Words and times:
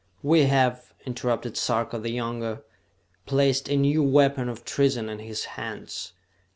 "We 0.23 0.45
have," 0.45 0.95
interrupted 1.05 1.55
Sarka 1.55 1.99
the 1.99 2.09
Younger, 2.09 2.63
"placed 3.27 3.69
a 3.69 3.77
new 3.77 4.01
weapon 4.01 4.49
of 4.49 4.65
treason 4.65 5.09
in 5.09 5.19
his 5.19 5.45
hands! 5.45 6.13